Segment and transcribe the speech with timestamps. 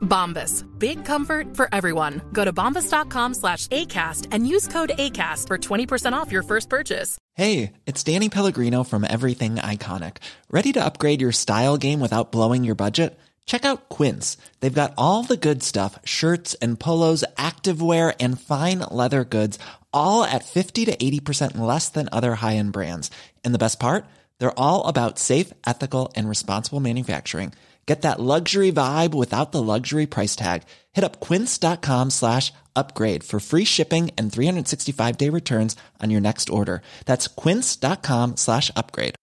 [0.00, 0.66] Bombas.
[0.78, 2.20] Big comfort for everyone.
[2.32, 7.16] Go to bombas.com slash ACAST and use code ACAST for 20% off your first purchase.
[7.34, 10.18] Hey, it's Danny Pellegrino from Everything Iconic.
[10.50, 13.18] Ready to upgrade your style game without blowing your budget?
[13.46, 14.36] Check out Quince.
[14.60, 19.58] They've got all the good stuff shirts and polos, activewear, and fine leather goods,
[19.92, 23.10] all at 50 to 80% less than other high end brands.
[23.44, 24.04] And the best part?
[24.38, 27.52] They're all about safe, ethical, and responsible manufacturing.
[27.90, 30.62] Get that luxury vibe without the luxury price tag.
[30.92, 36.50] Hit up quince.com slash upgrade for free shipping and 365 day returns on your next
[36.50, 36.82] order.
[37.06, 39.16] That's quince.com slash upgrade.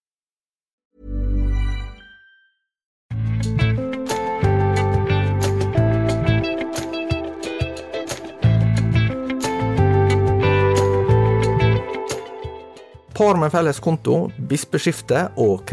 [13.14, 15.64] Par med felles konto, bispeskifte og.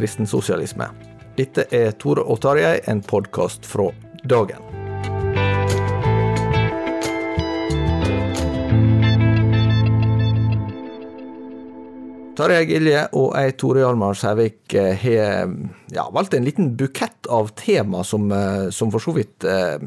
[1.34, 3.88] Dette er Tore og Tarjei, en podkast fra
[4.30, 4.60] dagen.
[12.38, 15.50] Tarjei Gilje og jeg, Tore Hjalmar Sævik, eh, har
[15.91, 19.82] ja, valgt en liten bukett av tema som, eh, som for så vidt eh,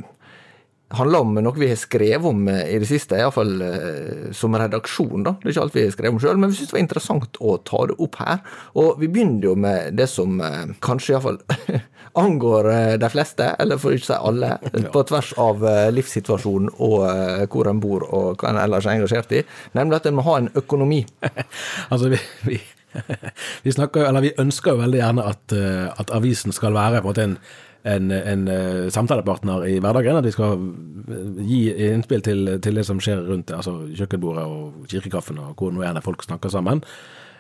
[0.90, 5.26] handler om noe vi har skrevet om eh, i det siste, iallfall eh, som redaksjon.
[5.26, 5.36] da.
[5.42, 7.40] Det er ikke alt vi har skrevet om sjøl, men vi syntes det var interessant
[7.44, 8.40] å ta det opp her.
[8.80, 11.42] Og vi begynner jo med det som eh, kanskje iallfall
[12.24, 14.54] angår de fleste, eller for ikke å si alle,
[14.96, 17.04] på tvers av livssituasjonen og
[17.52, 19.44] hvor en bor og hva en ellers er engasjert i,
[19.78, 21.04] nemlig at en må ha en økonomi.
[21.94, 22.58] Altså, vi, vi,
[23.64, 25.54] vi, snakker, eller vi ønsker jo veldig gjerne at,
[26.02, 27.38] at avisen skal være på en måte en,
[27.88, 30.20] en, en eh, samtalepartner i hverdagen.
[30.20, 34.90] At de skal eh, gi innspill til, til det som skjer rundt altså kjøkkenbordet og
[34.92, 36.84] kirkekaffen og hvor nå gjerne folk snakker sammen.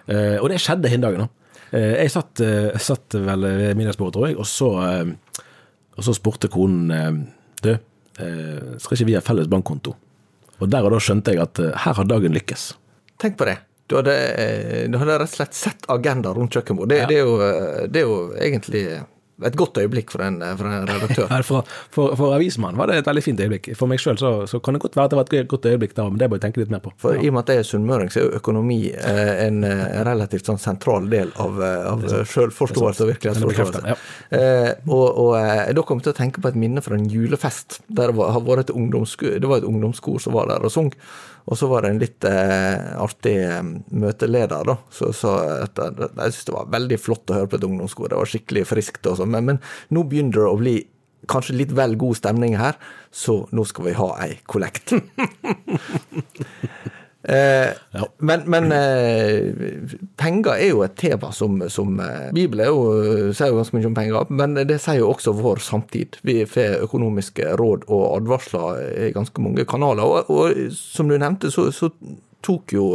[0.07, 1.25] Uh, og det skjedde hin dagen.
[1.25, 1.53] da.
[1.73, 4.69] Uh, jeg satt, uh, satt vel ved middagsbordet, tror jeg, og så,
[5.97, 7.25] og så spurte konen
[7.57, 7.73] Du,
[8.15, 9.91] skal ikke vi ha felles bankkonto?
[10.57, 12.69] Og der og da skjønte jeg at her har dagen lykkes.
[13.21, 13.57] Tenk på det.
[13.89, 14.15] Du hadde,
[14.89, 16.95] du hadde rett og slett sett agenda rundt kjøkkenbordet.
[16.95, 17.09] Det, Ja.
[17.11, 18.83] det, er jo, det er jo egentlig
[19.45, 21.27] et godt øyeblikk for en, for en redaktør.
[21.29, 23.69] Ja, For, for, for avismannen var det et veldig fint øyeblikk.
[23.77, 25.93] For meg sjøl så, så kan det godt være at det var et godt øyeblikk
[25.95, 26.91] da, men det bør jeg tenke litt mer på.
[26.99, 29.85] For i og med at jeg er sunnmøring, så er jo økonomi eh, en eh,
[30.07, 32.03] relativt sånn sentral del av, eh, av
[32.33, 33.83] selvforståelse og virkelighetsforståelse.
[33.93, 33.97] Ja.
[34.39, 37.07] Eh, og og eh, da kom jeg til å tenke på et minne fra en
[37.11, 37.81] julefest.
[37.87, 40.73] Der det var, har vært et ungdomsko det var et ungdomskor som var der og
[40.73, 40.91] sang.
[41.47, 43.63] Og så var det en litt eh, artig eh,
[43.95, 47.59] møteleder da, som sa at eh, jeg syntes det var veldig flott å høre på
[47.59, 48.11] et ungdomskor.
[48.11, 49.31] Det var skikkelig friskt og sånn.
[49.31, 49.61] Men, men
[49.95, 50.75] nå begynner det å bli
[51.31, 52.77] kanskje litt vel god stemning her,
[53.11, 54.95] så nå skal vi ha ei kollekt.
[57.27, 57.73] Eh,
[58.23, 59.51] Men, men eh,
[60.17, 62.85] penger er jo et tema som, som eh, Bibelen jo,
[63.35, 66.21] sier jo ganske mye om penger, men det sier jo også vår samtid.
[66.27, 70.07] Vi får økonomiske råd og advarsler i ganske mange kanaler.
[70.07, 71.91] Og, og som du nevnte, så, så
[72.45, 72.87] tok jo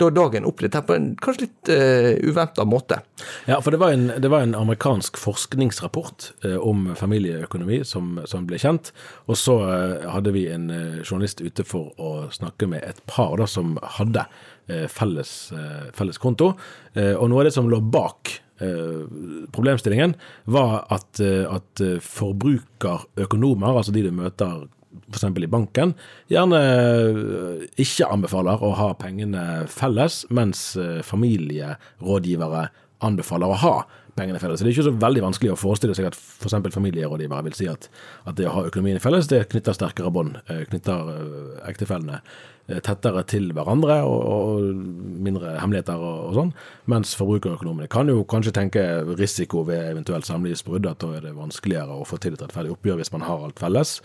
[0.00, 3.00] da dagen opp her på en kanskje litt uh, uventa måte.
[3.46, 8.48] Ja, for det var en, det var en amerikansk forskningsrapport uh, om familieøkonomi som, som
[8.48, 8.92] ble kjent.
[9.28, 13.36] Og så uh, hadde vi en eh, journalist ute for å snakke med et par
[13.40, 14.24] da, som hadde
[14.70, 16.52] eh, felles, eh, felles konto.
[16.94, 18.32] Eh, og noe av det som lå bak
[18.62, 19.06] eh,
[19.54, 20.16] problemstillingen,
[20.50, 24.66] var at, eh, at eh, forbrukerøkonomer, altså de du møter
[25.10, 25.24] f.eks.
[25.24, 25.94] i banken,
[26.30, 32.68] gjerne eh, ikke anbefaler å ha pengene felles, mens eh, familierådgivere
[33.06, 33.74] anbefaler å ha
[34.20, 34.60] pengene felles.
[34.60, 36.56] Så Det er ikke så veldig vanskelig å forestille seg at f.eks.
[36.74, 37.88] familierådgivere vil si at,
[38.28, 42.80] at det å ha økonomien felles, det knytter sterkere bånd, eh, knytter eh, ektefellene eh,
[42.86, 44.82] tettere til hverandre og, og
[45.26, 46.54] mindre hemmeligheter og, og sånn.
[46.92, 48.86] Mens forbrukerøkonomene kan jo kanskje tenke
[49.20, 53.00] risiko ved eventuelt samlivsbrudd, at da er det vanskeligere å få til et rettferdig oppgjør
[53.00, 53.98] hvis man har alt felles.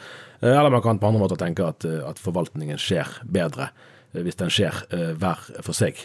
[0.46, 3.72] Eller man kan på andre måter tenke at, at forvaltningen skjer bedre
[4.16, 4.78] hvis den skjer
[5.20, 6.00] hver for seg.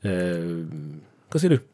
[0.00, 1.69] Hva sier du?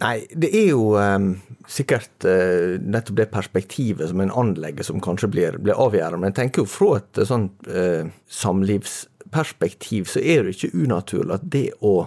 [0.00, 1.32] Nei, det er jo um,
[1.68, 6.22] sikkert uh, nettopp det perspektivet som en anlegger som kanskje blir, blir avgjørende.
[6.22, 11.46] Men jeg tenker jo fra et sånt uh, samlivsperspektiv så er det ikke unaturlig at
[11.52, 11.98] det å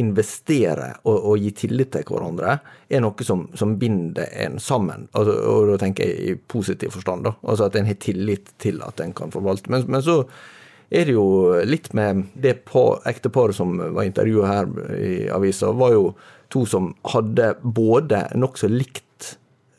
[0.00, 2.54] investere og, og, gi tillit til hverandre
[2.88, 5.04] er noe som, som binder en sammen.
[5.12, 7.26] Altså, og da tenker jeg i positiv forstand.
[7.28, 9.68] da, altså At en har tillit til at en kan forvalte.
[9.72, 10.22] Men, men så
[10.92, 11.26] er det jo
[11.64, 12.58] litt med det
[13.08, 16.06] ekteparet som var intervjua her i avisa, var jo
[16.52, 19.32] to som hadde både nokså likt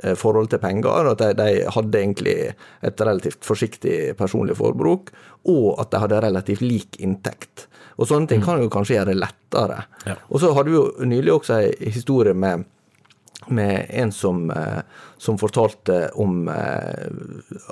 [0.04, 2.38] eh, forhold til penger, at de, de, hadde egentlig
[2.82, 5.14] et relativt forsiktig personlig forbruk,
[5.50, 7.68] og at de hadde relativt lik inntekt.
[7.98, 8.46] Og sånne ting mm.
[8.48, 9.84] kan jo kanskje gjøre det lettere.
[10.08, 10.18] Ja.
[10.30, 12.66] Og så hadde vi jo nylig også ei historie med,
[13.54, 14.82] med en som, eh,
[15.22, 17.06] som, fortalte om eh,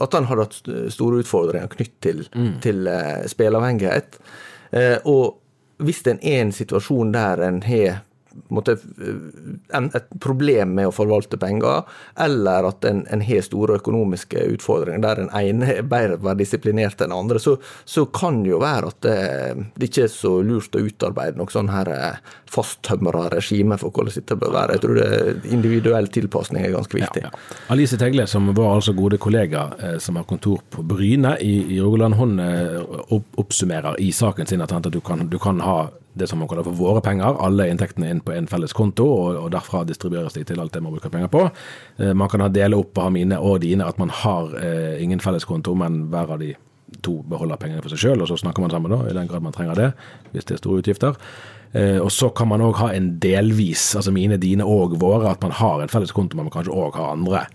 [0.04, 2.54] at han hadde hatt store utfordringer knytt til, mm.
[2.62, 2.86] til
[3.34, 4.22] spilleavhengighet.
[5.10, 5.38] og
[5.82, 11.84] hvis en er i en situasjon der en har et problem med å forvalte penger,
[12.20, 17.12] eller at en, en har store økonomiske utfordringer der den ene er bedre disiplinert enn
[17.12, 19.18] den andre, så, så, kan det jo være at det,
[19.80, 24.16] det ikke er så lurt å utarbeide noe sånn her eh, fasttømra regime for hvordan
[24.16, 24.78] dette bør være.
[24.78, 27.26] Jeg tror det individuell tilpasning er ganske viktig.
[27.26, 27.60] Ja, ja.
[27.74, 31.82] Alice Tegle, som var altså gode kollega eh, som har kontor på Bryne i, i
[31.82, 32.38] Rogaland, hun
[33.12, 35.78] oppsummerer i saken sin at du, kan, du kan ha
[36.14, 39.46] det som man kaller for våre penger, alle inntektene inn på en felles konto, og,
[39.54, 41.46] derfra distribueres de til alt det man bruker penger på.
[42.02, 45.00] Eh, man kan ha dele opp og ha mine og dine, at man har eh,
[45.04, 46.54] ingen felleskonto, men hver av de
[47.02, 49.46] to beholder pengene for seg sjøl, og så snakker man sammen da, i den grad
[49.46, 49.90] man trenger det,
[50.34, 51.20] hvis det er store utgifter.
[51.72, 55.44] Eh, og så kan man òg ha en delvis, altså mine, dine og våre, at
[55.46, 57.46] man har en felles konto, men man kanskje òg har andre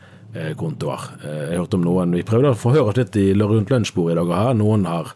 [0.60, 1.00] kontoer.
[1.22, 4.34] Jeg hørte om noen, Vi prøvde å forhøre oss litt rundt lunsjbordet i dag og
[4.36, 4.58] her.
[4.58, 5.14] Noen har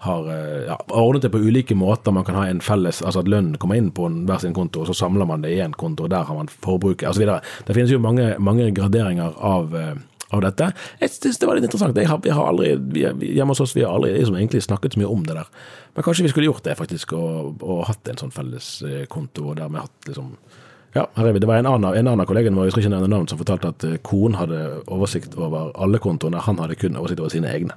[0.00, 2.12] har eh, ja, ordnet det på ulike måter.
[2.12, 4.80] Man kan ha en felles, altså at lønnen kommer inn på en, hver sin konto,
[4.80, 7.26] og så samler man det i én konto, og der har man forbruket osv.
[7.66, 9.92] Det finnes jo mange, mange graderinger av, eh,
[10.32, 10.70] av dette.
[11.02, 12.00] Jeg synes det var litt interessant.
[12.00, 13.04] Jeg har, jeg har aldri, vi,
[13.34, 15.52] hjemme hos oss vi har aldri liksom, egentlig snakket så mye om det der.
[15.94, 19.50] Men kanskje vi skulle gjort det, faktisk, og, og hatt en sånn felles eh, konto,
[19.52, 20.32] og dermed hatt liksom
[20.96, 21.38] ja, her er vi.
[21.44, 23.70] Det var en annen, en annen kollega vår, jeg skal ikke nevne navn, som fortalte
[23.70, 27.76] at konen hadde oversikt over alle kontoene, han hadde kun oversikt over sine egne.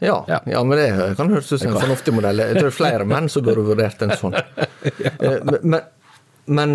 [0.00, 0.40] Ja, ja.
[0.48, 2.40] ja, men det kan høres ut som en fornuftig modell.
[2.40, 4.36] Jeg tror flere menn som burde vurdert en sånn.
[5.20, 5.82] Eh, men,
[6.48, 6.70] men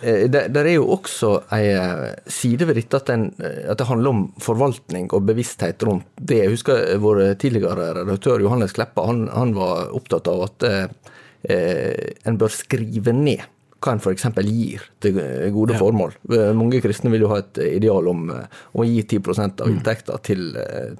[0.00, 4.14] det, det, er jo også ei eh, side ved dette at, den, at, det handler
[4.14, 6.38] om forvaltning og bevissthet rundt det.
[6.40, 12.40] Jeg husker vår tidligere redaktør Johannes Kleppa han, han var opptatt av at eh, en
[12.40, 13.44] bør skrive ned
[13.84, 14.26] hva en f.eks.
[14.48, 15.18] gir til
[15.52, 15.80] gode ja.
[15.82, 16.14] formål.
[16.56, 19.74] Mange kristne vil jo ha et ideal om, om å gi 10 av mm.
[19.74, 20.46] inntekta til,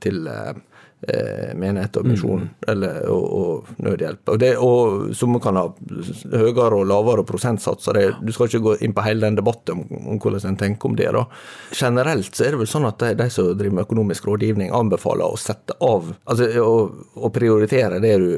[0.04, 0.52] til eh,
[1.58, 2.84] menighet og misjon mm.
[3.12, 4.28] og, og, nødhjelp.
[4.28, 5.66] Og, det, og Som kan ha
[6.32, 7.98] høyere og lavere prosentsatser.
[7.98, 10.90] Det, du skal ikke gå inn på hele den debatten om, om hvordan en tenker
[10.90, 11.10] om det.
[11.16, 11.24] da.
[11.74, 15.34] Generelt så er det vel sånn at de, de som driver med økonomisk rådgivning, anbefaler
[15.34, 16.72] å sette av, altså å,
[17.14, 18.30] å prioritere det du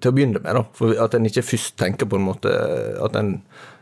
[0.00, 0.54] til å begynne med.
[0.56, 2.54] da, for At en ikke først tenker på en måte
[3.00, 3.38] at en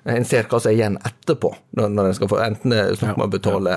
[0.08, 3.18] en ser hva som er igjen etterpå, når en skal få enten det er snakk
[3.18, 3.74] om å betale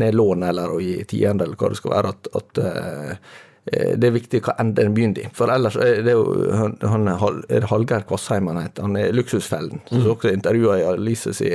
[0.00, 2.14] ned lån eller å gi tiende, eller hva det skal være.
[2.16, 3.36] at, at Eh,
[3.70, 5.30] det er viktig hva enn den begynner i.
[5.36, 6.24] For ellers er det jo
[6.54, 8.86] han, han er Hallgeir Kvassheim han heter.
[8.86, 9.82] Han er Luksusfellen.
[9.88, 9.90] Mm.
[9.90, 11.52] Som også intervjua i Alice si,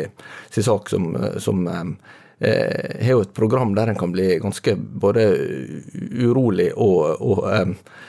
[0.53, 1.11] si, sak, som,
[1.41, 5.27] som eh, har jo et program der en kan bli ganske både
[6.23, 8.01] urolig og, og eh, eh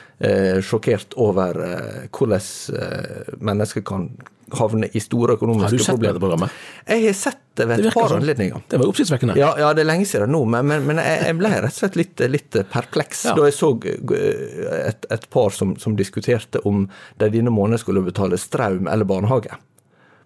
[0.63, 2.39] sjokkert over eh, hvordan
[2.79, 4.09] eh, mennesker kan
[4.55, 5.73] havne i store økonomiske problemer.
[5.73, 6.59] Har du sett dette programmet?
[6.87, 8.21] Jeg har sett det ved et par sånn.
[8.21, 8.61] anledninger.
[8.69, 9.35] Det var oppsiktsvekkende.
[9.39, 11.97] Ja, ja, det er lenge siden nå, men, men, men jeg, ble rett og slett
[11.99, 13.33] litt, litt perpleks ja.
[13.35, 16.85] da jeg så eh, et, et par som, som, diskuterte om
[17.19, 19.57] de denne måneden skulle betale strøm eller barnehage.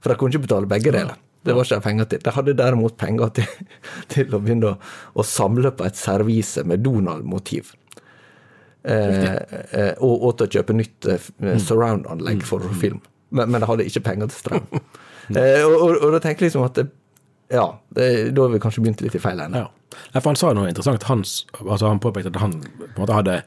[0.04, 1.18] For de kunne ikke betale begge deler.
[1.42, 2.24] Det var ikke de penger til.
[2.24, 3.52] De hadde derimot penger til,
[4.14, 4.80] til å begynne å,
[5.16, 7.74] å, samle på et servise med Donald-motiv.
[8.84, 9.36] Eh,
[9.76, 11.58] eh, og, og, til å kjøpe nytt eh, mm.
[11.60, 12.78] surround-anlegg for mm.
[12.80, 14.70] film men, men de hadde ikke penger til strøm.
[15.38, 16.88] eh, og, og, og, da tenker jeg liksom at det,
[17.54, 18.08] ja, det,
[18.38, 19.66] da har vi kanskje begynt litt i feil ende.
[19.66, 20.00] Ja.
[20.16, 21.06] For han sa noe interessant.
[21.10, 23.40] Hans, altså han påpekte at han på en måte hadde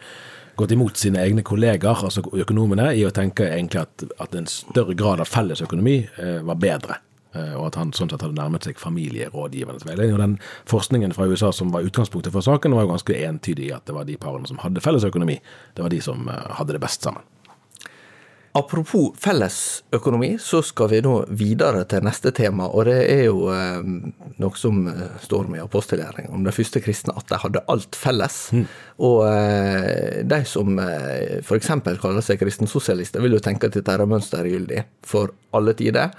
[0.58, 4.96] gått imot sine egne kolleger, altså økonomene, i å tenke egentlig at, at en større
[4.98, 6.98] grad av fellesøkonomi eh, var bedre.
[7.32, 10.16] Eh, og at han sånn sett hadde nærmet seg familierådgivernes veiledning.
[10.16, 10.38] Og den
[10.70, 13.96] forskningen fra USA som var utgangspunktet for saken, var jo ganske entydig i at det
[13.96, 15.38] var de parene som hadde felles økonomi,
[15.76, 17.24] det var de som eh, hadde det best sammen.
[18.54, 22.66] Apropos fellesøkonomi, så skal vi nå videre til neste tema.
[22.68, 23.78] Og det er jo eh,
[24.42, 27.96] noe som eh, står med i apostelgjerningen om de første kristne, at de hadde alt
[27.96, 28.36] felles.
[28.52, 28.66] Mm.
[29.08, 31.72] Og eh, de som eh, f.eks.
[32.04, 36.12] kaller seg kristensosialister, vil jo tenke at dette er mønstergyldig for alle tider.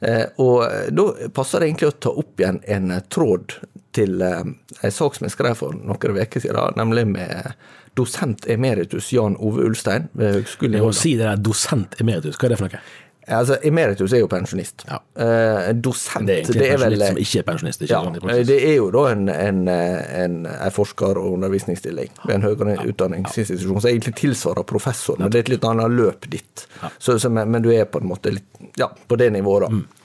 [0.00, 0.64] Eh, og
[0.96, 3.58] da passer det egentlig å ta opp igjen en tråd
[3.96, 4.42] til eh,
[4.80, 7.52] en sak som jeg skrev for noen uker siden, nemlig med
[7.98, 11.00] dosent emeritus Jan Ove Ulstein ved Høgskolen i Volda.
[11.00, 12.82] Si det der dosent emeritus, hva er det for noe?
[13.26, 14.84] Altså, Emeritus er jo pensjonist.
[14.88, 14.98] Ja.
[15.22, 17.82] Eh, dosent Det er egentlig en pensjonist som ikke er pensjonist.
[17.84, 22.48] Ikke ja, det er jo da en, en, en, en forsker- og undervisningsstilling ved en
[22.48, 22.88] høyere ja.
[22.90, 26.66] utdanningsinstitusjon som egentlig tilsvarer professor, men det er et litt annet løp ditt.
[26.98, 28.48] Så, så, men, men, du er på en måte litt,
[28.80, 29.72] ja, på det nivået, da.
[29.76, 29.99] Mm.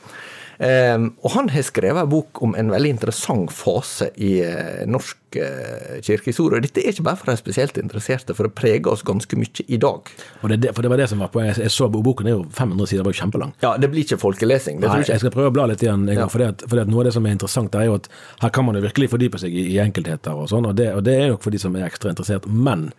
[0.56, 5.36] Um, og han har skrevet en bok om en veldig interessant fase i uh, norsk
[5.36, 6.62] uh, kirkehistorie.
[6.64, 9.80] Dette er ikke bare for de spesielt interesserte, for det preger oss ganske mye i
[9.82, 10.14] dag.
[10.42, 12.92] Og det, for det var det som var på, Jeg så Boken er jo 500
[12.92, 13.52] sider, var jo kjempelang.
[13.66, 14.80] Ja, det blir ikke folkelesing.
[14.80, 15.12] Det Nei, jeg.
[15.12, 16.30] jeg skal prøve å bla litt igjen, ja.
[16.32, 18.10] for, det at, for det at noe av det som er interessant, er jo at
[18.46, 21.20] her kan man jo virkelig fordype seg i, i enkeltheter og sånn, og, og, det
[21.20, 22.48] er nok for de som er ekstra interessert.
[22.48, 22.90] Men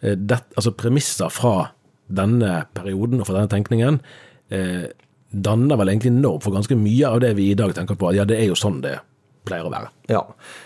[0.00, 1.74] uh, det, altså premisser fra
[2.08, 3.94] denne perioden og fra denne tenkningen
[4.52, 4.90] eh,
[5.34, 8.12] danner vel egentlig norm for ganske mye av det vi i dag tenker på.
[8.16, 8.98] Ja, det er jo sånn det
[9.44, 9.90] pleier å være.
[10.08, 10.22] Ja,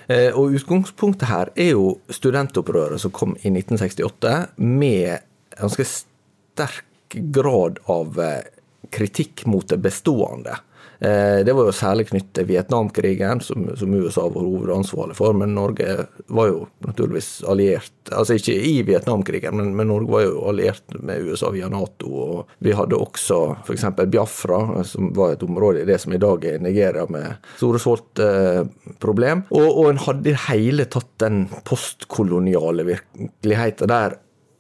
[0.06, 5.25] eh, og utgangspunktet her er jo studentopprøret som kom i 1968, med
[5.58, 8.46] ganske sterk grad av eh,
[8.94, 10.60] kritikk mot det bestående.
[10.98, 15.36] Eh, det var jo særlig knyttet til Vietnamkrigen, som, som, USA var hovedansvarlig for.
[15.36, 15.94] Men Norge
[16.26, 21.26] var jo naturligvis alliert Altså ikke i Vietnamkrigen, men, men Norge var jo alliert med
[21.28, 22.08] USA via Nato.
[22.08, 23.84] Og vi hadde også f.eks.
[24.08, 29.44] Biafra, som var et område i det som i dag er Nigeria, med store sultproblem.
[29.44, 34.16] Eh, og, og en hadde i hele tatt den postkoloniale virkeligheten der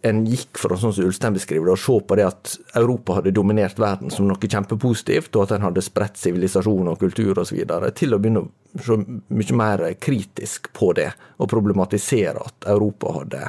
[0.06, 3.32] en gikk for sånn som Ulstein beskriver det, å se på det at Europa hadde
[3.34, 7.58] dominert verden som noe kjempepositivt, og at en hadde spredt sivilisasjon og kultur osv.,
[7.98, 11.10] til å begynne å se mye mer kritisk på det,
[11.42, 13.42] og problematisere at Europa hadde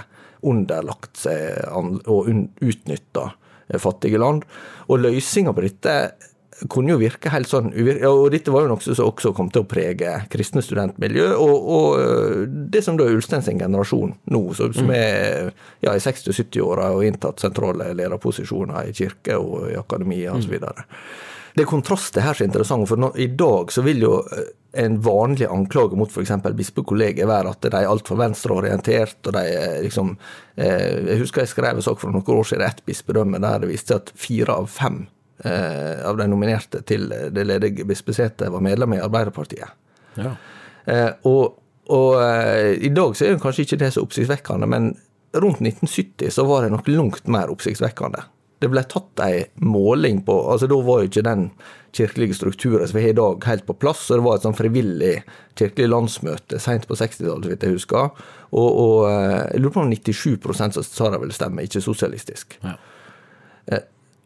[0.50, 3.28] underlagt seg og utnytta
[3.78, 4.46] fattige land.
[4.90, 5.96] Og løsninga på dette
[6.68, 9.70] kunne jo virke helt sånn Og dette var jo noe som også kom til å
[9.70, 11.30] prege kristne studentmiljø.
[11.40, 14.94] Og, og øh, det som da er Ulstein sin generasjon nå, som mm.
[14.96, 15.50] er
[15.86, 20.58] ja, i 60-70-åra og inntatt sentrale lederposisjoner i kirke og i akademia osv.
[20.60, 20.96] Mm.
[21.56, 24.50] Det er kontrastet her som er interessant, for nå, i dag så vil jo øh,
[24.80, 26.36] en vanlig anklage mot f.eks.
[26.56, 29.18] bispekollegiet være at de er altfor venstreorientert.
[29.26, 30.18] og de er liksom,
[30.56, 33.72] eh, Jeg husker jeg skrev en sak for noen år siden, ett bispedømme, der det
[33.72, 35.08] viste at fire av fem
[35.44, 39.76] eh, av de nominerte til det ledige bispesetet var medlem i Arbeiderpartiet.
[40.20, 40.34] Ja.
[40.86, 41.60] Eh, og,
[41.94, 44.92] og eh, i dag så er det kanskje ikke det så oppsiktsvekkende, men
[45.38, 48.26] rundt 1970 så var det nok langt mer oppsiktsvekkende.
[48.60, 51.46] Det ble tatt ei måling på altså Da var jo ikke den
[51.96, 54.02] kirkelige strukturen som vi har i dag, helt på plass.
[54.08, 55.14] så Det var et sånn frivillig
[55.58, 58.12] kirkelig landsmøte seint på 60-tallet, så vidt jeg husker.
[58.52, 62.60] Og, og eh, jeg lurer på om 97% så sa de ville stemme, ikke sosialistisk.
[62.66, 62.76] Ja.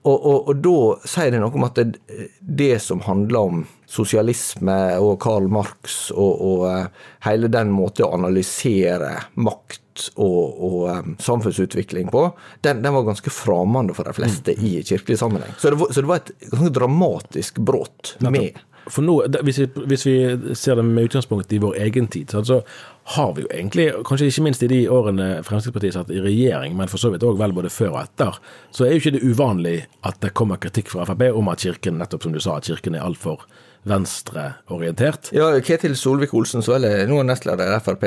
[0.04, 2.00] Eh, og, og, og, da sier det noe om at det,
[2.40, 8.14] det, som handler om sosialisme og Karl Marx og, og uh, hele den måten å
[8.18, 12.26] analysere makt og, um, samfunnsutvikling på,
[12.66, 14.66] den, den, var ganske framande for de fleste mm.
[14.66, 15.54] i kirkelig sammenheng.
[15.62, 19.14] Så det var, så det var et ganske dramatisk brudd med for nå,
[19.48, 20.16] hvis vi, hvis vi,
[20.60, 22.58] ser det med utgangspunkt i vår egen tid, så
[23.04, 26.92] har vi jo egentlig, kanskje ikke minst i de årene Fremskrittspartiet satt i regjering, men
[26.92, 28.40] for så vidt òg vel både før og etter,
[28.72, 29.76] så er jo ikke det uvanlig
[30.08, 32.96] at det kommer kritikk fra Frp om at Kirken, nettopp som du sa, at Kirken
[32.96, 33.44] er altfor
[33.84, 35.30] venstreorientert.
[35.36, 38.06] Ja, Ketil Solvik-Olsen, så er nå nestleder i Frp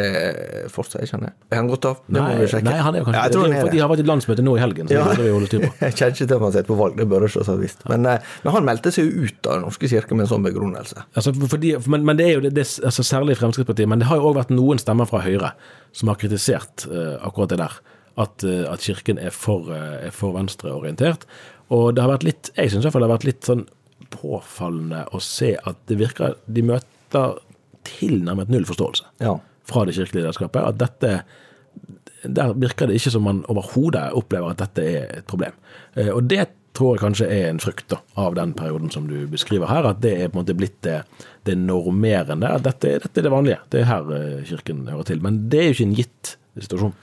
[0.73, 1.35] fortsatt, ikke sant?
[1.53, 1.99] Er han gått av?
[2.07, 2.69] Det nei, må vi sjekke.
[2.71, 3.59] Nei, han er jo kanskje ja, det.
[3.61, 5.05] Er de har vært i landsmøte nå i helgen, så ja.
[5.13, 5.73] det vi holde styr på.
[5.85, 7.85] Jeg kjenner ikke til om han sitter på valg, det bør jeg selvsagt visst.
[7.91, 10.47] Men, eh, men, han meldte seg jo ut av Den norske kirke med en sånn
[10.47, 11.05] begrunnelse.
[11.13, 14.21] Altså, fordi, men, men, det er jo det, det altså, særlig Fremskrittspartiet, men det har
[14.21, 15.53] jo òg vært noen stemmer fra Høyre
[15.97, 17.79] som har kritisert uh, akkurat det der.
[18.17, 21.27] At, uh, at Kirken er for, uh, for venstreorientert.
[21.75, 23.65] Og det har vært litt, jeg syns iallfall det har vært litt sånn
[24.13, 27.41] påfallende å se at det virker De møter
[27.87, 29.37] tilnærmet null forståelse ja.
[29.67, 30.63] fra det kirkelige lederskapet.
[30.63, 35.55] At dette Der virker det ikke som man overhodet opplever at dette er et problem.
[35.95, 39.19] Eh, og det tror jeg kanskje er en frukt da, av den perioden som du
[39.31, 39.89] beskriver her.
[39.89, 41.01] At det er på en måte blitt det,
[41.49, 42.51] det normerende.
[42.51, 43.63] At dette, dette, er det vanlige.
[43.73, 45.25] Det er her eh, Kirken hører til.
[45.25, 46.95] Men det er jo ikke en gitt situasjon.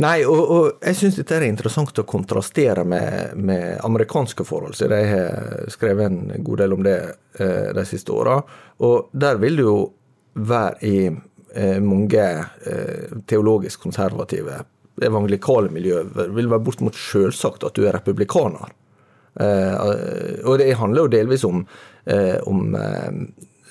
[0.00, 4.88] Nei, og, og jeg syns dette er interessant å kontrastere med, med amerikanske forhold, Så
[4.88, 6.98] jeg har skrevet en god del om det
[7.36, 8.38] eh, de siste åra.
[8.86, 9.78] Og der vil det jo
[10.40, 12.26] være i eh, mange
[12.70, 14.62] eh, teologisk konservative
[15.00, 18.72] evangelikale miljø vil være bortimot selvsagt at du er republikaner.
[19.38, 19.74] Eh,
[20.44, 21.62] og det handler jo delvis om,
[22.06, 23.10] eh, om eh,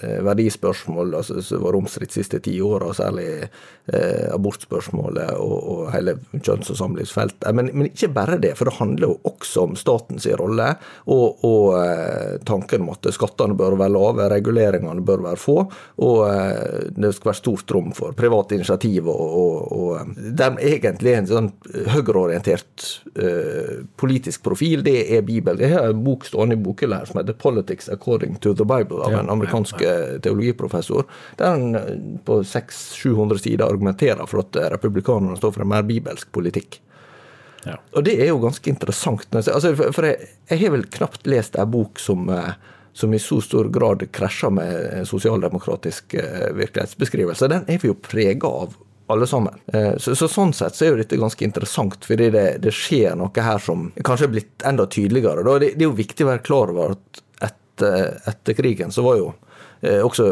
[0.01, 6.15] verdispørsmål altså, som var omstridt de siste ti åra, særlig eh, abortspørsmålet og, og hele
[6.33, 7.47] kjønns- og samlivsfeltet.
[7.55, 10.69] Men, men, ikke bare det, for det handler jo også om statens rolle
[11.11, 15.57] og, og eh, tanken om at skattene bør være lave, reguleringene bør være få,
[16.05, 19.09] og eh, det skal være stort rom for private initiativ.
[19.09, 19.99] og, og, og
[20.39, 21.49] er egentlig en sånn
[21.93, 22.87] høyreorientert
[23.19, 25.61] eh, politisk profil, det er Bibelen.
[25.63, 29.13] Jeg har en bok stående i bokhylla som heter 'Politics According to the Bible', av
[29.13, 29.81] en amerikansk
[30.23, 31.03] teologiprofessor,
[31.35, 35.85] der han eh, på 600-700 sider argumenterer for at eh, republikanerne står for en mer
[35.87, 36.81] bibelsk politikk.
[37.65, 37.75] Ja.
[37.93, 39.27] Og det er jo ganske interessant.
[39.35, 42.51] Altså, for jeg, jeg, har vel knapt lest ei bok som, eh,
[42.95, 46.15] som, i så stor grad krasjer med sosialdemokratisk
[46.55, 47.51] virkelighetsbeskrivelse.
[47.51, 48.77] Den er vi jo prega av
[49.09, 49.55] alle sammen.
[49.97, 53.41] Så, så, Sånn sett så er jo dette ganske interessant, fordi det, det skjer noe
[53.41, 55.41] her som kanskje er blitt enda tydeligere.
[55.41, 57.23] Det, det, er jo viktig å være klar over at
[57.79, 59.48] etter, etter krigen så var jo eh,
[59.79, 60.25] også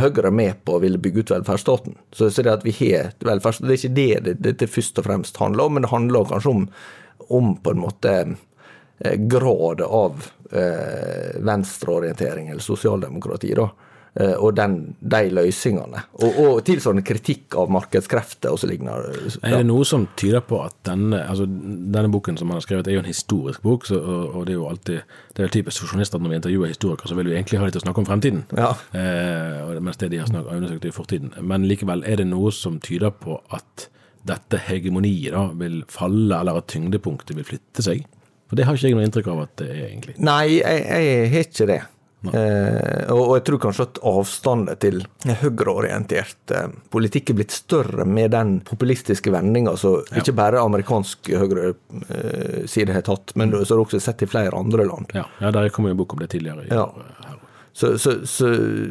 [0.00, 1.96] Høyre med på å ville bygge ut velferdsstaten.
[2.12, 5.00] Så, så det at vi har velferdsstaten, det er ikke det det, det, det først
[5.00, 6.62] og fremst handler om, men det handler kanskje om,
[7.28, 13.52] om på en måte eh, grad av eh, venstreorientering eller sosialdemokrati.
[13.58, 13.68] da.
[14.14, 16.04] Eh, og den, de løsningene.
[16.22, 19.10] Og, og tilsvarende kritikk av markedskrefter og så lignende.
[19.10, 19.32] Ja.
[19.48, 22.86] Er det noe som tyder på at denne, altså, denne boken som han har skrevet,
[22.86, 25.82] er jo en historisk bok, så, og, og, det er jo alltid det er typisk
[25.82, 27.86] for journalister at når vi intervjuer historikere, så vil vi egentlig ha dem til å
[27.88, 28.44] snakke om fremtiden.
[28.54, 28.68] Ja.
[28.94, 31.34] Eh, mens det de har, snakket, undersøkt i fortiden.
[31.42, 33.88] Men likevel, er det noe som tyder på at
[34.24, 38.06] dette hegemoniet da vil falle, eller at tyngdepunktet vil flytte seg?
[38.46, 40.14] For det har ikke jeg noe inntrykk av at det er, egentlig.
[40.22, 41.80] Nei, jeg, jeg har ikke det.
[42.32, 45.02] Eh, og, jeg tror kanskje at avstanden til
[45.42, 50.22] høyreorientert eh, politikk er blitt større med den populistiske vendinga som ja.
[50.22, 53.64] ikke bare amerikansk høyreside eh, har tatt, men mm.
[53.68, 55.12] som også sett i flere andre land.
[55.16, 56.68] Ja, ja der kom jo en bok om det tidligere.
[56.70, 56.88] ja.
[57.76, 58.46] Så, så, så,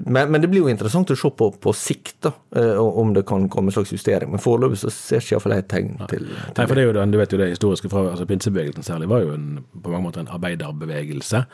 [0.06, 3.22] men, men, det blir jo interessant å se på, på sikt, da, eh, om det
[3.30, 4.34] kan komme en slags justering.
[4.34, 6.26] Men foreløpig så ser ikke iallfall jeg tegn til, til,
[6.58, 9.22] Nei, for det er jo, Du vet jo det historiske fra altså Pinsebevegelsen særlig var
[9.24, 11.46] jo en, på mange måter en arbeiderbevegelse.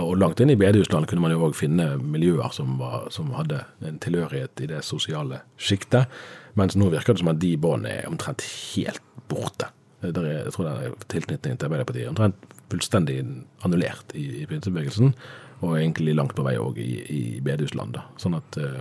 [0.00, 3.60] Og langt inn i bedehusland kunne man jo òg finne miljøer som, var, som, hadde
[3.84, 6.08] en tilhørighet i det sosiale sjiktet.
[6.56, 9.68] Mens nå virker det som at de båndene er omtrent helt borte.
[10.00, 13.18] Der er, jeg tror det er tilknytningen til Arbeiderpartiet omtrent fullstendig
[13.66, 15.12] annullert i, i pinsebevegelsen
[15.60, 17.98] og egentlig langt på vei òg i, i bedehusland.
[18.20, 18.80] Sånn at eh,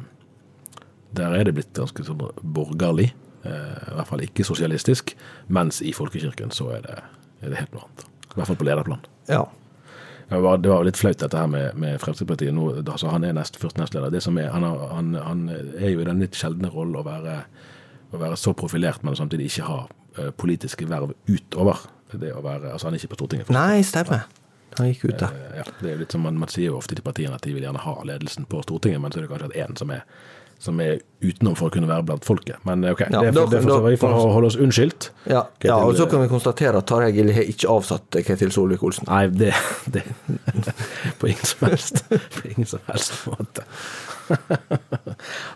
[1.18, 3.12] der er det blitt ganske sånn borgerlig,
[3.48, 5.16] eh, i hvert fall ikke sosialistisk.
[5.54, 7.00] Mens i folkekirken så er det,
[7.42, 8.06] er det helt noe annet.
[8.28, 9.08] I hvert fall på lederplan.
[9.32, 9.46] Ja.
[10.28, 12.68] Det var, det var litt flaut dette her med, med Fremskrittspartiet nå.
[12.82, 14.12] Altså, han er nest, først nestleder.
[14.13, 17.38] Det som er, han, han, han, er jo i den litt sjeldne rollen å være,
[18.12, 22.74] å være så profilert, men samtidig ikke ha uh, politiske verv utover det å være
[22.74, 23.50] Altså, han er ikke på Stortinget.
[23.56, 24.28] Nei, stemmer.
[24.78, 25.30] Han gikk ut, da.
[25.58, 27.66] Ja, det er litt som man, man, sier jo ofte til partiene at de vil
[27.66, 29.94] gjerne ha ledelsen på Stortinget, men så er det kanskje én som,
[30.62, 32.62] som, er utenom for å kunne være blant folket.
[32.68, 35.10] Men ok, ja, det, er for, vi får holde oss unnskyldt.
[35.32, 39.10] Ja, ja, og så kan vi konstatere at Tarjei Gilje har ikke avsatt Ketil Solvik-Olsen.
[39.10, 39.54] Nei, det,
[39.90, 40.06] det
[41.20, 43.66] På ingen som helst På ingen som helst måte.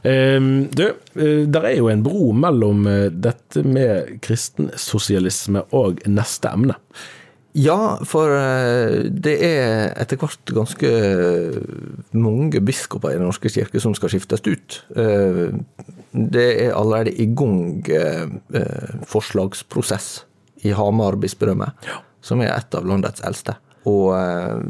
[0.07, 0.85] um, du,
[1.19, 6.79] eh, der er jo en bro mellom eh, dette med kristen sosialisme og neste emne.
[7.57, 10.91] Ja, for eh, det er etter hvert ganske
[12.15, 14.77] mange biskoper i Den norske kirke som skal skiftes ut.
[14.95, 15.49] Eh,
[16.11, 20.23] det er allerede i gang eh, forslagsprosess
[20.63, 21.99] i Hamar bispedømme, ja.
[22.23, 23.57] som er et av landets eldste.
[23.89, 24.13] Og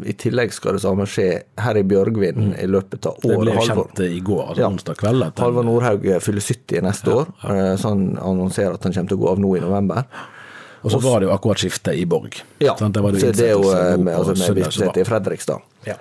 [0.08, 1.26] i tillegg skal det samme skje
[1.60, 2.52] her i Bjørgvin mm.
[2.64, 3.50] i løpet av året.
[3.50, 4.70] Det ble kjent i går, altså ja.
[4.72, 5.26] onsdag kveld.
[5.36, 7.34] Halvor Nordhaug fyller 70 neste ja, år,
[7.76, 10.08] så han annonserer at han kommer til å gå av nå i november.
[10.82, 12.40] Og så var det jo akkurat skiftet i Borg.
[12.58, 15.66] Ja, det, det, så det er jo eh, med, altså, med bispeksetet i Fredrikstad.
[15.86, 15.98] Ja.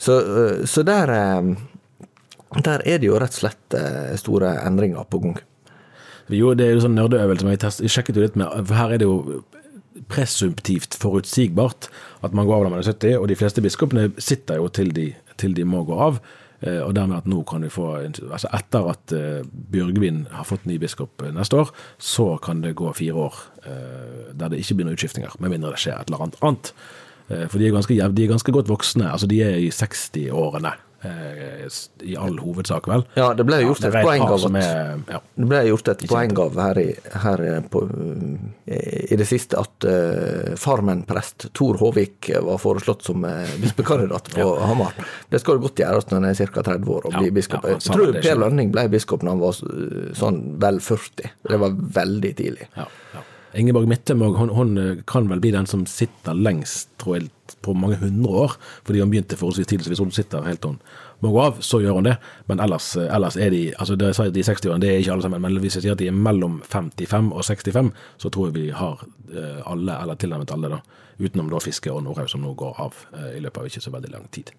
[0.00, 3.80] Så, eh, så der, eh, der er det jo rett og slett
[4.20, 5.40] store endringer på gang.
[6.32, 7.48] Jo, det er jo sånn nerdeøvelse.
[7.52, 9.42] Jeg, jeg sjekket jo litt med, for her er det jo
[10.12, 11.90] presumptivt forutsigbart
[12.24, 14.92] at man går av når man er 70, og de fleste biskopene sitter jo til
[14.96, 16.22] de, til de må gå av.
[16.62, 20.66] Eh, og dermed at nå kan vi få altså Etter at uh, Bjørgvin har fått
[20.70, 24.86] ny biskop eh, neste år, så kan det gå fire år der det ikke blir
[24.88, 26.70] noen utskiftinger, med mindre det skjer et eller annet annet.
[27.28, 29.06] For de er, ganske, de er ganske godt voksne.
[29.06, 30.72] altså De er i 60-årene.
[31.02, 31.66] Eh,
[32.00, 33.02] i all hovedsak, vel.
[33.18, 34.44] Ja, det ble gjort ja, et poeng av
[35.10, 35.18] ja.
[35.34, 36.92] Det ble gjort et poeng av her, i,
[37.24, 37.82] her på,
[38.70, 44.54] i, det siste at uh, Farmen-prest Tor Håvik var foreslått som uh, bispekandidat på ja.
[44.70, 44.94] Hamar.
[45.32, 46.66] Det skal godt gjøres når han er ca.
[46.70, 47.66] 30 år og blir biskop.
[47.72, 49.60] Jeg tror Per Lønning ble biskop når han var
[50.22, 51.34] sånn vel 40.
[51.50, 52.70] Det var veldig tidlig.
[53.58, 57.30] Ingeborg Midtøm hun, hun eh, kan vel bli den som sitter lengst, tror jeg,
[57.62, 58.56] på mange hundre år.
[58.86, 60.80] Fordi hun begynte forholdsvis tidlig, så hvis hun sitter helt til hun
[61.22, 62.16] må gå av, så gjør hun det.
[62.50, 65.26] Men ellers, eh, ellers er de altså det jeg de 60-årene, det er ikke alle
[65.26, 65.44] sammen.
[65.44, 68.66] Men hvis jeg sier at de er mellom 55 og 65, så tror jeg vi
[68.74, 70.98] har eh, alle, eller tilnærmet alle, da.
[71.22, 73.92] Utenom da Fiske og Norhaug, som nå går av eh, i løpet av ikke så
[73.94, 74.50] veldig lang tid.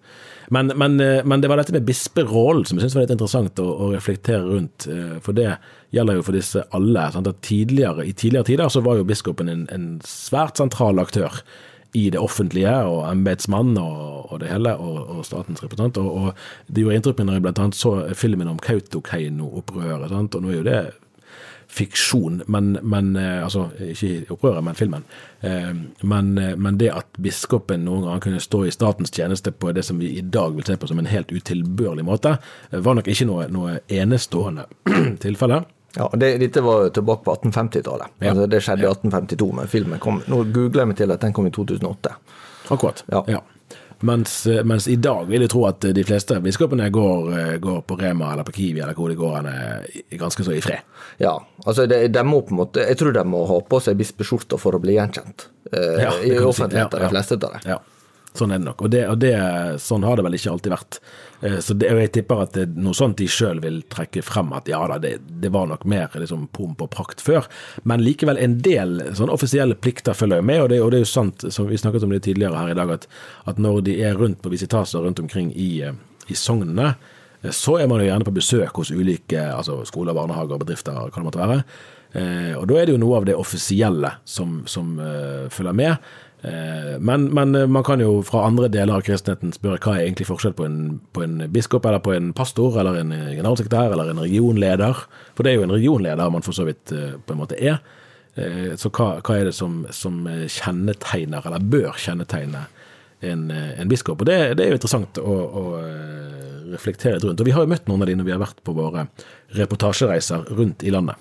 [0.54, 3.66] Men, men, men det var dette med bisperollen som jeg syns var litt interessant å,
[3.68, 4.88] å reflektere rundt.
[5.24, 5.50] For det
[5.92, 7.10] gjelder jo for disse alle.
[7.44, 11.42] Tidligere, I tidligere tider så var jo biskopen en, en svært sentral aktør
[11.94, 16.00] i det offentlige, og embetsmann og, og det hele, og, og statens representant.
[16.02, 20.14] Og, og det gjorde inntrykk på meg når jeg annet så filmen om Kautokeino-opprøret.
[20.34, 20.82] Og nå er jo det
[21.74, 25.04] fiksjon, men, men eh, altså ikke opprøret, men filmen.
[25.42, 29.72] Eh, Men, eh, men det at biskopen noen ganger kunne stå i statens tjeneste på
[29.72, 32.36] det som vi i dag vil se på som en helt utilbørlig måte,
[32.70, 34.68] var nok ikke noe, noe enestående
[35.24, 35.64] tilfelle.
[35.96, 38.06] Ja, det, Dette var tilbake på 1850-tallet.
[38.18, 38.30] Ja.
[38.32, 41.32] Altså, det skjedde i 1852, men filmen kom Nå googler jeg meg til at den
[41.36, 42.14] kom i 2008.
[42.74, 43.04] Akkurat.
[43.30, 43.40] Ja.
[44.04, 47.78] Mens, eh, mens i dag vil jeg tro at de fleste biskopene går, eh, går
[47.88, 50.82] på Rema eller på Kiwi eller hvor de går hen, eh, ganske så i fred.
[51.22, 53.96] Ja, altså de, de må på en måte Jeg tror de må ha på seg
[53.96, 55.46] bispeskjorta for å bli gjenkjent.
[55.72, 56.76] Eh, Ja, I offentligheten, si.
[56.76, 57.06] Ja, ja.
[57.06, 57.78] de fleste av dem.
[58.34, 58.80] Sånn er det nok.
[58.82, 59.30] Og, det, og det,
[59.78, 60.96] sånn har det vel ikke alltid vært.
[61.46, 64.50] Eh, Så det, og jeg tipper at det noe sånt de sjøl vil trekke frem,
[64.58, 67.46] at ja da, det, det var nok mer liksom pomp og prakt før.
[67.86, 71.12] Men likevel en del sånn offisielle plikter følger jo med, og det, og er jo
[71.12, 73.06] sant, som vi snakket om det tidligere her i dag, at,
[73.46, 75.94] at når de er rundt på visitaser rundt omkring i, eh,
[76.26, 76.96] i sognene,
[77.44, 81.14] eh, så er man jo gjerne på besøk hos ulike altså skoler, barnehager, bedrifter, hva
[81.14, 81.62] det måtte være.
[82.14, 86.12] Og da er det jo noe av det offisielle som, som eh, følger med.
[86.44, 90.04] Eh, Men, men eh, man kan jo fra andre deler av kristenheten spørre hva er
[90.04, 90.78] egentlig forskjell på en,
[91.16, 95.06] på en biskop eller på en pastor eller en eh, generalsekretær eller en regionleder.
[95.34, 97.80] For det er jo en regionleder man for så vidt på en måte er.
[98.74, 102.64] Så hva, hva er det som, som kjennetegner, eller bør kjennetegne,
[103.22, 104.24] en, en biskop?
[104.24, 105.62] Og det, det er jo interessant å, å
[106.72, 107.44] reflektere litt rundt.
[107.44, 109.06] Og vi har jo møtt noen av de når vi har vært på våre
[109.54, 111.14] reportasjereiser rundt i landet.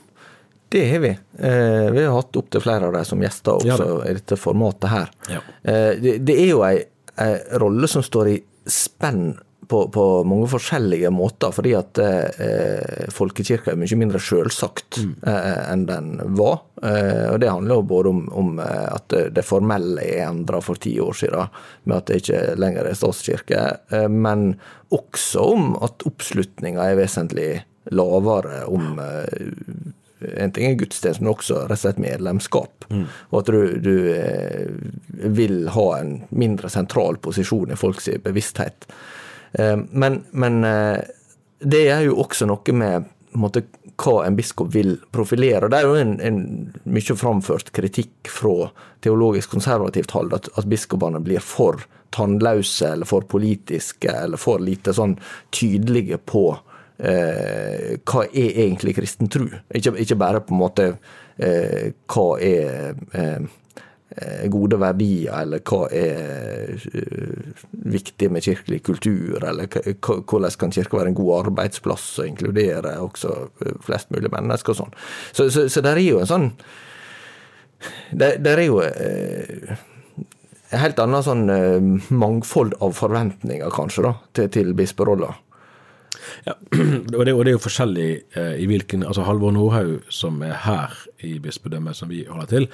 [0.74, 1.14] Det har vi.
[1.38, 4.90] Eh, vi har hatt opptil flere av dem som gjester også Ja i dette formatet
[4.90, 5.12] her.
[5.30, 5.42] Ja.
[5.62, 6.76] Eh, det, det er jo ei,
[7.22, 9.36] ei rolle som står i spenn
[9.70, 15.14] på, på mange forskjellige måter, fordi at eh, folkekirka er mye mindre sjølsagt Mm.
[15.26, 16.60] eh, enn den var.
[16.84, 20.78] Eh, og det handler jo både om, om eh, at det, formelle er endra for
[20.84, 21.50] ti år siden,
[21.86, 23.64] med at det ikke lenger er statskirke,
[24.12, 24.54] men
[24.94, 27.50] også om at oppslutninga er vesentlig
[27.92, 29.00] lavere om
[30.38, 32.88] en ting er gudstjeneste, men også rett og slett medlemskap.
[33.32, 34.70] Og at du, du eh,
[35.38, 38.88] vil ha en mindre sentral posisjon i folks bevissthet.
[39.54, 41.00] Eh, men men eh,
[41.64, 43.10] det er jo også noe med
[43.40, 43.64] måtte,
[43.98, 45.70] hva en biskop vil profilere.
[45.70, 46.40] Det er jo en, en
[46.84, 48.70] mye framført kritikk fra
[49.06, 54.94] teologisk konservativt hold at, at biskopene blir for tannløse eller for politiske eller for lite
[54.94, 55.16] sånn
[55.56, 56.52] tydelige på
[57.04, 59.50] eh, hva er egentlig kristen tro?
[59.76, 60.88] Ikke, ikke bare på en måte
[61.38, 63.46] eh, hva er eh,
[64.16, 67.64] eh, gode verdier, eller hva er eh,
[67.94, 73.36] viktig med kirkelig kultur, eller hvordan kan kirka være en god arbeidsplass og inkludere også
[73.66, 75.00] eh, flest mulig mennesker og sånn.
[75.32, 76.54] Så, så, så der er jo en sånn
[78.16, 81.42] Der, der er jo en helt annen sånn
[82.16, 85.34] mangfold av forventninger, kanskje, da, til, til bisperolla.
[86.48, 86.56] Ja,
[87.18, 88.08] og det, og det er jo forskjellig
[88.40, 92.68] eh, i hvilken Altså Halvor Nordhaug, som er her i bispedømmet som vi holder til,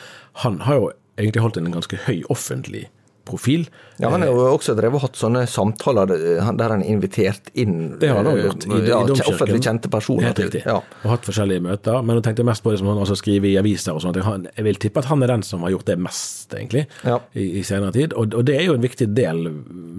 [0.45, 2.87] han har jo egentlig holdt en ganske høy offentlig
[3.29, 3.67] profil.
[3.99, 6.23] Ja, Han har jo også drevet og hatt sånne samtaler der
[6.59, 9.59] der han er invitert inn Det har han også gjort i, i, ja, i offentlig
[9.65, 10.29] kjente personer.
[10.29, 10.61] Helt riktig.
[10.67, 10.77] Ja.
[11.03, 11.99] Og hatt forskjellige møter.
[12.05, 14.19] Men jeg tenkte mest på det som han også skriver i aviser og sånt.
[14.19, 17.19] Jeg vil tippe at han er den som har gjort det mest, egentlig, Ja.
[17.33, 18.15] i, i senere tid.
[18.19, 19.43] Og, og det er jo en viktig del,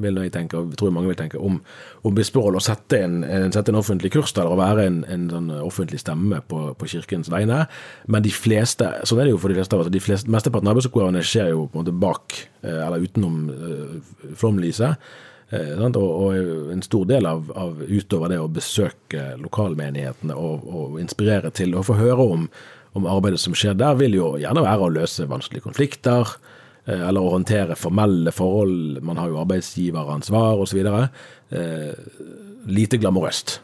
[0.02, 1.60] vil jeg tenke, og tror mange vil tenke, om,
[2.06, 5.28] om bisperoll å sette en, en, sette en offentlig kurs der og være en, en
[5.32, 7.64] sånn offentlig stemme på, på kirkens vegne.
[8.10, 11.22] Men de fleste, sånn er det jo for de fleste av oss, mesteparten av arbeidsoppgavene
[11.26, 14.96] skjer jo på en måte bak, eller eller utenom eh, flomlyset.
[15.50, 21.00] Eh, og, og en stor del av, av utover det å besøke lokalmenighetene og, og
[21.02, 22.46] inspirere til å få høre om,
[22.94, 26.36] om arbeidet som skjer der, vil jo gjerne være å løse vanskelige konflikter.
[26.86, 29.02] eh, Eller å håndtere formelle forhold.
[29.02, 30.86] Man har jo arbeidsgiveransvar osv.
[31.50, 31.92] Eh,
[32.70, 33.60] lite glamorøst.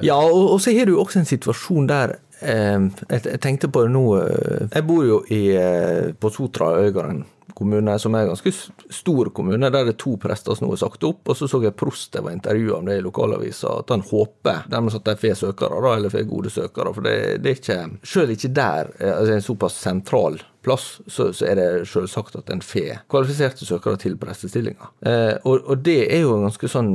[0.00, 3.90] Ja, og, og så har du også en situasjon der eh, jeg, tenkte på det
[3.90, 7.24] nå eh, Jeg bor jo i, eh, på Sotra, Øygarden
[7.62, 8.52] kommune, som er en ganske
[8.92, 11.30] stor kommune, der det er to prester som nå er sagt opp.
[11.30, 14.66] Og så så jeg prost jeg var intervjua om det i lokalavisa, at han håper
[14.72, 16.94] dermed at de får søkere, da, eller får gode søkere.
[16.96, 17.80] For det, det er ikke
[18.12, 22.50] Selv ikke der, eh, altså en såpass sentral plass, så, så er det selvsagt at
[22.52, 24.92] en får kvalifiserte søkere til prestestillinger.
[25.06, 26.92] Eh, og, og det er jo en ganske sånn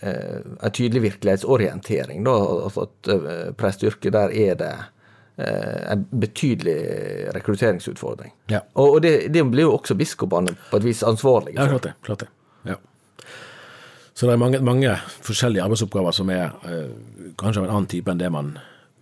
[0.00, 2.36] eh, en tydelig virkelighetsorientering, da,
[2.68, 4.97] at, at prestyrket presteyrket der er det Eh,
[5.38, 6.74] en betydelig
[7.36, 8.32] rekrutteringsutfordring.
[8.50, 8.64] Ja.
[8.74, 11.62] Og, og det, det, blir jo også biskopene på et vis ansvarlige for.
[11.62, 11.92] Ja, klart det.
[12.08, 12.28] Klart det.
[12.72, 12.76] Ja.
[14.18, 16.90] Så det er mange, mange, forskjellige arbeidsoppgaver som er eh,
[17.38, 18.56] kanskje av en annen type enn det man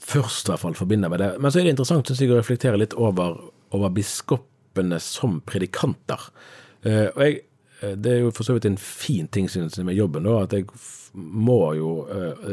[0.07, 1.31] først i hvert fall forbinder med det.
[1.41, 3.39] Men så er det interessant synes jeg, å reflektere litt over,
[3.75, 6.29] over biskopene som predikanter.
[6.85, 7.45] Eh, og jeg, eh,
[7.81, 10.55] Det er jo for så vidt en fin ting synes jeg, med jobben, da, at
[10.57, 10.65] jeg
[11.17, 12.47] må jo uh,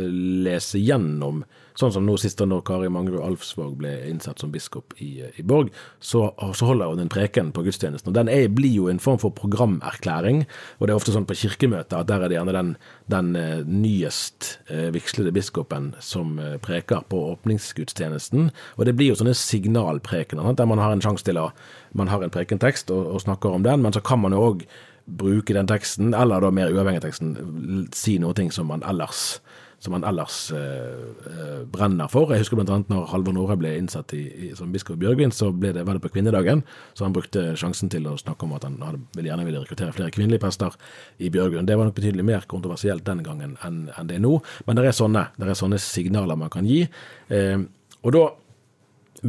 [0.43, 5.23] lese gjennom Sånn som nå sist, når Kari Mangerud Alfsvåg ble innsatt som biskop i,
[5.25, 8.11] i Borg, så, så, holder hun en preken på gudstjenesten.
[8.11, 10.43] og Den er, blir jo en form for programerklæring.
[10.77, 12.71] og Det er ofte sånn på kirkemøter at der er det gjerne den,
[13.09, 18.51] den uh, nyest uh, vigslede biskopen som preker på åpningsgudstjenesten.
[18.77, 21.49] Og det blir jo sånne signalprekener, der man har en sjanse til å
[21.97, 24.63] Man har en prekentekst og, og snakker om den, men så kan man jo òg
[25.05, 29.41] bruke den teksten, eller da mer uavhengig av teksten, si noe ting som man ellers
[29.83, 32.31] som man ellers eh, brenner for.
[32.31, 32.77] Jeg husker bl.a.
[32.87, 36.03] når Halvor Nore ble innsatt i, i, som biskop Bjørgvin, så ble det, var det
[36.05, 36.61] på kvinnedagen.
[36.95, 39.95] Så han brukte sjansen til å snakke om at han hadde, ville gjerne ville rekruttere
[39.95, 40.77] flere kvinnelige prester
[41.19, 41.67] i Bjørgvin.
[41.67, 44.37] Det var nok betydelig mer kontroversielt den gangen enn, enn det er nå.
[44.63, 46.85] Men det er sånne, det er sånne signaler man kan gi.
[47.27, 47.59] Eh,
[48.07, 48.23] og da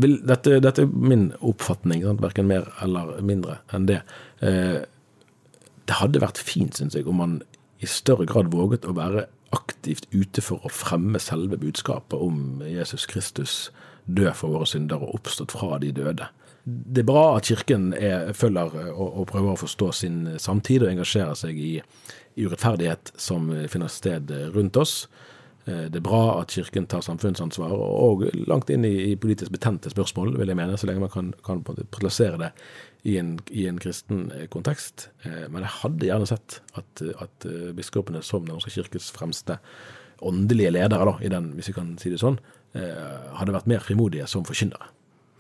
[0.07, 2.23] vil, dette, dette, er min oppfatning, sant?
[2.23, 4.05] verken mer eller mindre enn det.
[4.39, 4.85] Eh,
[5.89, 7.41] det hadde vært fint, syns jeg, om man
[7.83, 13.07] i større grad våget å være aktivt ute for å fremme selve budskapet om Jesus
[13.11, 13.69] Kristus
[14.05, 16.29] død for våre synder og oppstått fra de døde.
[16.65, 20.95] Det er bra at Kirken er, følger og, og, prøver å forstå sin samtid og
[20.95, 21.75] engasjerer seg i,
[22.41, 25.05] i urettferdighet som finner sted rundt oss.
[25.65, 29.93] Eh, det er bra at Kirken tar samfunnsansvar, og langt inn i, i politisk betente
[29.93, 31.63] spørsmål, vil jeg mene, så lenge man kan, kan
[31.95, 32.51] plassere det
[33.09, 35.09] i en, i en, kristen eh, kontekst.
[35.25, 39.59] Eh, men jeg hadde gjerne sett at, at biskopene som Den norske kirkes fremste
[40.25, 42.39] åndelige ledere, da, i den, hvis vi kan si det sånn,
[42.75, 44.89] hadde vært mer frimodige som forkynnere.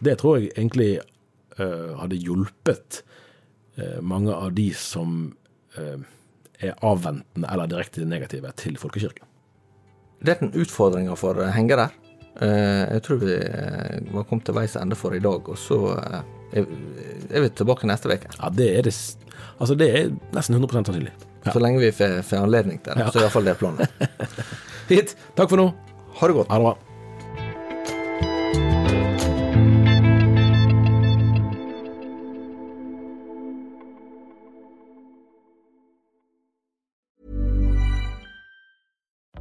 [0.06, 1.00] Det tror jeg egentlig
[1.58, 3.00] hadde hjulpet
[4.06, 5.32] mange av de som
[5.74, 9.26] er avventende eller direkte negative til folkekirken
[10.24, 11.88] det er den utfordringa for hengere.
[11.88, 12.00] der.
[12.94, 15.76] jeg tror vi eh, var kommet til veis ende for i dag, og så
[16.54, 16.64] eh,
[17.30, 18.30] er vi tilbake neste uke.
[18.40, 18.94] Ja, det er det
[19.60, 21.12] Altså, det er nesten 100 sannsynlig.
[21.44, 21.52] Ja.
[21.52, 23.04] Så lenge vi får anledning til det.
[23.04, 23.10] Ja.
[23.10, 23.87] Så er iallfall det planen.
[24.88, 25.14] Fint.
[25.37, 25.68] Takk for nå.
[26.18, 26.50] Ha det godt.
[26.50, 26.93] Ha det bra.